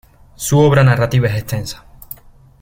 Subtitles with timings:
[0.35, 1.85] Su obra narrativa es extensa.